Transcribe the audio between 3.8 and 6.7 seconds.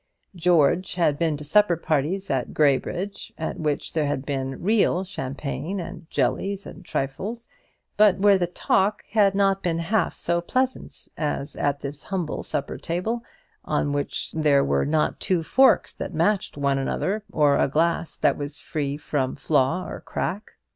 there had been real champagne, and jellies,